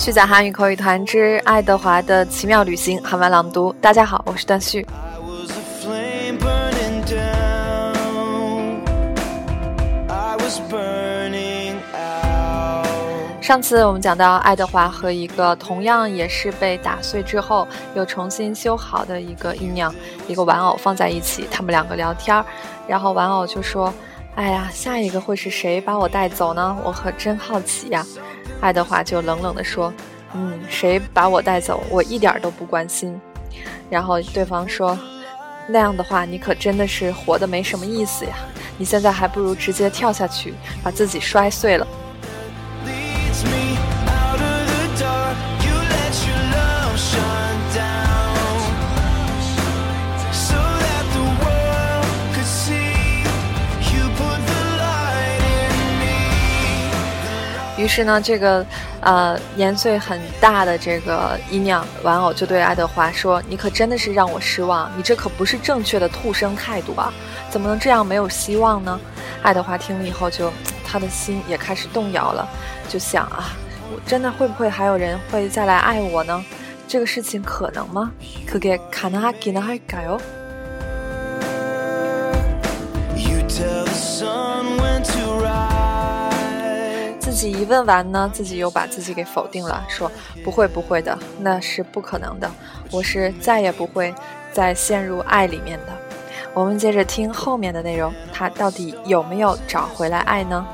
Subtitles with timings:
[0.00, 3.70] 虚假韩语口语团之爱德华的奇妙旅行韩文朗读。
[3.82, 4.86] 大家好，我是段旭。
[13.42, 19.94] 上次我们讲到爱德华和一个同样也是被打碎之后又重新修好的一个音娘，
[20.26, 22.42] 一个玩偶放在一起，他们两个聊天儿，
[22.88, 23.92] 然后玩偶就说
[24.36, 26.76] ：“哎呀，下一个会是谁把我带走呢？
[26.84, 28.06] 我可真好奇呀。”
[28.60, 29.92] 爱德华就冷冷地说
[30.34, 33.20] ：“嗯，谁把我带走，我一点都不关心。”
[33.90, 34.98] 然后对方说
[35.68, 38.32] ：“那样的话，你可真的是活得没什么意思呀！
[38.78, 41.86] 你现在还不如直接跳下去，把自己摔碎了。”
[57.80, 58.64] 于是呢，这个，
[59.00, 67.10] 呃，年岁很大的这个姨娘玩偶就对爱德华说：“你可真的是让我失望，你这可不是正确的兔生态度啊！
[67.48, 69.00] 怎么能这样没有希望呢？”
[69.42, 70.52] 爱德华听了以后，就
[70.86, 72.46] 他的心也开始动摇了，
[72.86, 73.48] 就想啊，
[73.90, 76.44] 我真的会不会还有人会再来爱我呢？
[76.86, 78.12] 这个事情可能吗？
[78.46, 80.20] 可给卡纳给纳改哦。
[87.40, 90.10] 己一问完呢，自己又把自己给否定了，说
[90.44, 92.50] 不会不会的，那是不可能的，
[92.90, 94.14] 我是再也不会
[94.52, 95.92] 再陷入爱里面的。
[96.52, 100.66] 我们接着听后面的内容，他到底有没有找回来爱呢？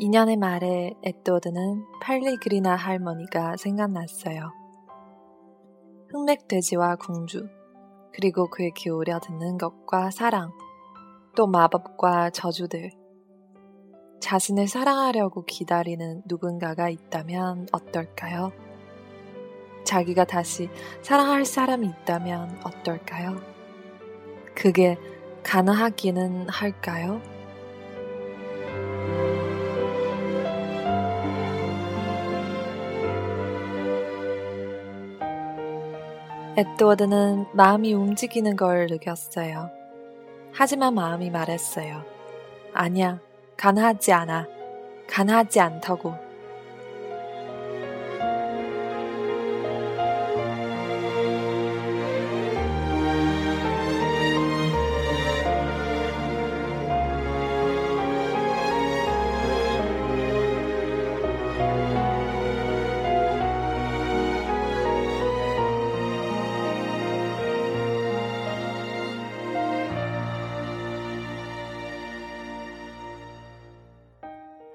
[0.00, 4.50] 2년의 말에 에드워드는 팔리그리나 할머니가 생각났어요.
[6.08, 7.46] 흑맥돼지와 궁주,
[8.10, 10.52] 그리고 그의 기울여 듣는 것과 사랑,
[11.36, 12.92] 또 마법과 저주들.
[14.20, 18.52] 자신을 사랑하려고 기다리는 누군가가 있다면 어떨까요?
[19.84, 20.70] 자기가 다시
[21.02, 23.36] 사랑할 사람이 있다면 어떨까요?
[24.54, 24.96] 그게
[25.42, 27.20] 가능하기는 할까요?
[36.56, 39.70] 에드워드는 마음이 움직이는 걸 느꼈어요.
[40.52, 42.02] 하지만 마음이 말했어요.
[42.74, 43.20] 아니야,
[43.56, 44.48] 가능하지 않아.
[45.08, 46.29] 가능하지 않다고.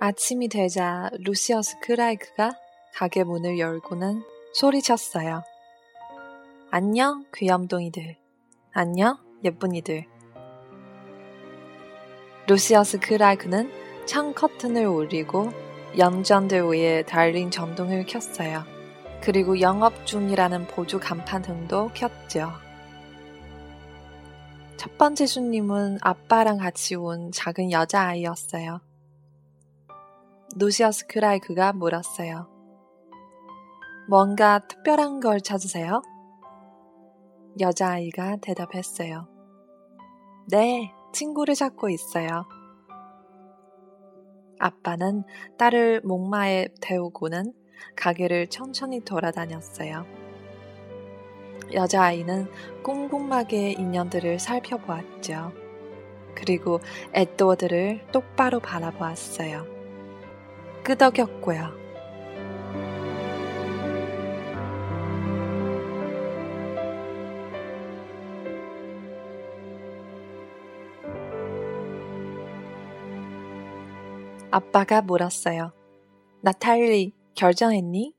[0.08, 2.54] 아침이 되자 루시어스 크라이크가
[2.94, 4.22] 가게 문을 열고는
[4.54, 5.42] 소리쳤어요.
[6.70, 8.16] 안녕, 귀염둥이들.
[8.72, 10.06] 안녕, 예쁜이들.
[12.48, 13.72] 루시어스 크라이크는
[14.06, 15.50] 창 커튼을 올리고
[15.98, 18.64] 연전들 위에 달린 전등을 켰어요.
[19.22, 22.52] 그리고 영업 중이라는 보조 간판 등도 켰죠.
[24.78, 28.85] 첫 번째 손님은 아빠랑 같이 온 작은 여자아이였어요.
[30.58, 32.48] 노시어스 크라이크가 물었어요.
[34.08, 36.02] 뭔가 특별한 걸 찾으세요?
[37.60, 39.28] 여자아이가 대답했어요.
[40.48, 42.46] 네, 친구를 찾고 있어요.
[44.58, 45.26] 아빠는
[45.58, 47.52] 딸을 목마에 태우고는
[47.98, 50.06] 가게를 천천히 돌아다녔어요.
[51.74, 52.48] 여자아이는
[52.82, 55.52] 꼼꼼하게 인연들을 살펴보았죠.
[56.34, 56.80] 그리고
[57.14, 59.75] 에드워드를 똑바로 바라보았어요.
[60.86, 61.74] 끄덕였고요.
[74.52, 75.74] 아빠가 물었어요.
[76.42, 78.14] 나탈리, 결정했니?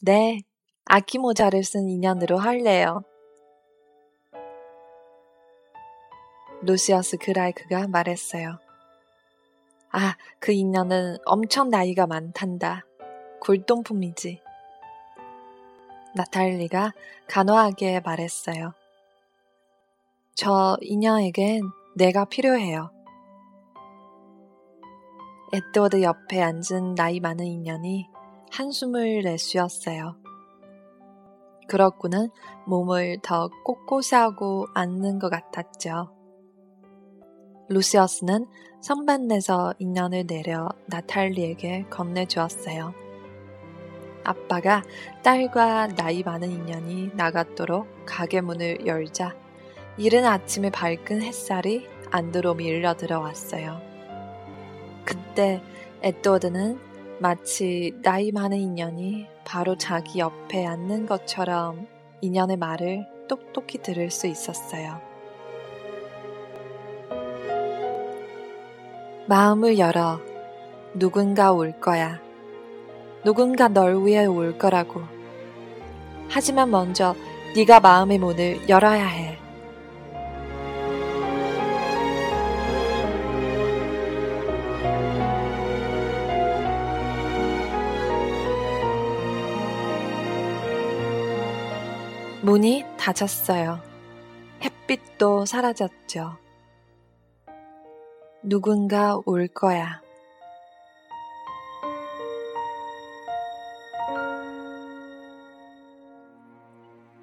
[0.00, 0.40] 네,
[0.86, 3.02] 아기 모자를 쓴 인연으로 할래요.
[6.62, 8.58] 루시어스 그라이크가 말했어요.
[9.92, 12.86] 아, 그 인연은 엄청 나이가 많단다.
[13.40, 14.40] 굴동품이지.
[16.14, 16.92] 나탈리가
[17.28, 18.72] 간호하게 말했어요.
[20.34, 21.62] 저 인연에겐
[21.94, 22.90] 내가 필요해요.
[25.52, 28.08] 에드워드 옆에 앉은 나이 많은 인연이
[28.50, 30.16] 한숨을 내쉬었어요.
[31.68, 32.30] 그렇구는
[32.66, 36.21] 몸을 더 꼿꼿이 하고 앉는 것 같았죠.
[37.72, 38.46] 루시어스는
[38.80, 42.94] 선반에서 인연을 내려 나탈리에게 건네주었어요.
[44.24, 44.82] 아빠가
[45.22, 49.34] 딸과 나이 많은 인연이 나갔도록 가게 문을 열자
[49.96, 53.80] 이른 아침에 밝은 햇살이 안으로 밀려 들어왔어요.
[55.04, 55.62] 그때
[56.02, 56.78] 에드워드는
[57.20, 61.86] 마치 나이 많은 인연이 바로 자기 옆에 앉는 것처럼
[62.20, 65.11] 인연의 말을 똑똑히 들을 수 있었어요.
[69.26, 70.20] 마음을 열어.
[70.94, 72.20] 누군가 올 거야.
[73.24, 75.02] 누군가 널 위해 올 거라고.
[76.28, 77.14] 하지만 먼저
[77.54, 79.38] 네가 마음의 문을 열어야 해.
[92.42, 93.80] 문이 닫혔어요.
[94.62, 96.41] 햇빛도 사라졌죠.
[98.42, 100.02] 누군가 올 거야.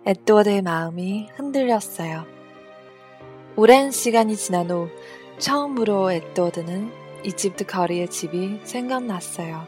[0.05, 2.25] 에드워드의 마음이 흔들렸어요.
[3.57, 4.89] 오랜 시간이 지난 후
[5.39, 6.91] 처음으로 에드워드는
[7.25, 9.67] 이집트 거리의 집이 생각났어요.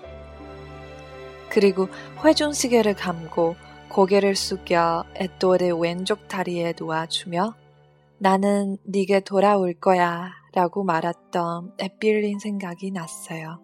[1.49, 1.89] 그리고
[2.23, 3.55] 회중 시계를 감고
[3.89, 7.55] 고개를 숙여 에드워드의 왼쪽 다리에 놓아주며
[8.19, 13.63] 나는 네게 돌아올 거야 라고 말했던 에필린 생각이 났어요.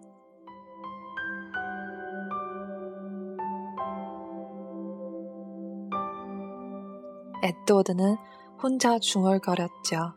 [7.42, 8.16] 에드워드는
[8.62, 10.14] 혼자 중얼거렸죠.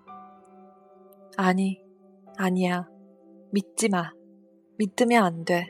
[1.38, 1.82] 아니,
[2.38, 2.88] 아니야.
[3.52, 4.12] 믿지 마.
[4.78, 5.70] 믿으면 안 돼.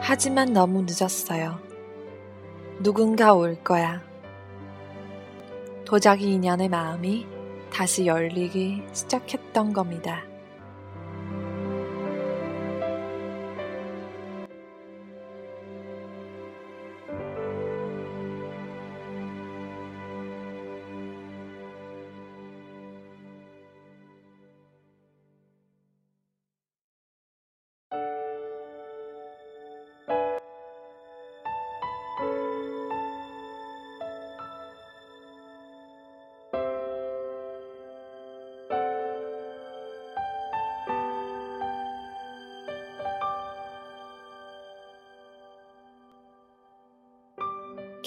[0.00, 1.58] 하지만 너무 늦었어요.
[2.82, 4.07] 누군가 올 거야.
[5.88, 7.26] 도자기 인연의 마음이
[7.72, 10.22] 다시 열리기 시작했던 겁니다.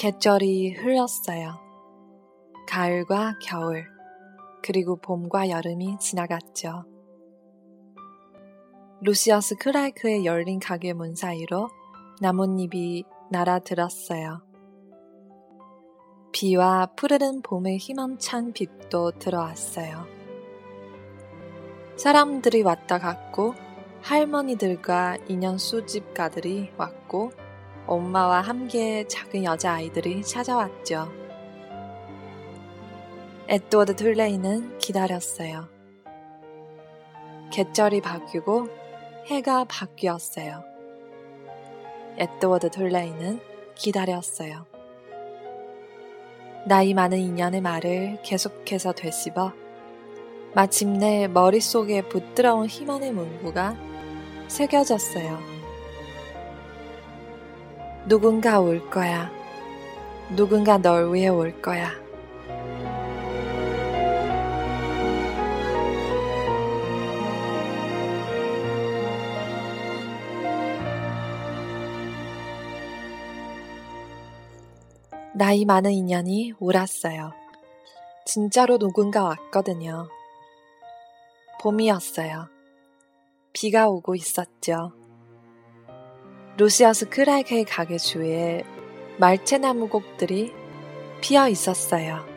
[0.01, 1.59] 계절이 흘렀어요.
[2.68, 3.86] 가을과 겨울,
[4.63, 6.86] 그리고 봄과 여름이 지나갔죠.
[9.01, 11.70] 루시어스 크라이크의 열린 가게 문 사이로
[12.20, 14.41] 나뭇잎이 날아들었어요.
[16.31, 20.08] 비와 푸르른 봄의 희망찬 빛도 들어왔어요.
[21.96, 23.53] 사람들이 왔다 갔고
[24.01, 27.34] 할머니들과 인연 수집가들이 왔고
[27.88, 31.12] 엄마와 함께 작은 여자아이들이 찾아왔죠.
[33.48, 35.68] 에드워드 툴레이는 기다렸어요.
[37.52, 38.68] 계절이 바뀌고
[39.28, 40.64] 해가 바뀌었어요.
[42.18, 43.42] 에드워드 툴레이는
[43.76, 44.66] 기다렸어요.
[46.66, 49.52] 나이 많은 인연의 말을 계속해서 되씹어
[50.54, 53.76] 마침내 머릿속에 붙들어온 희망의 문구가
[54.48, 55.61] 새겨졌어요.
[58.08, 59.31] 누군가 올 거야.
[60.36, 61.91] 누군가 널 위해 올 거야.
[75.34, 77.31] 나이 많은 인연이 울었어요.
[78.25, 80.08] 진짜로 누군가 왔거든요.
[81.62, 82.48] 봄이었어요.
[83.53, 85.00] 비가 오고 있었죠.
[86.62, 88.63] 루시아스 크라이크의 가게 주위에
[89.18, 90.53] 말채나무 곡들이
[91.20, 92.31] 피어 있었어요.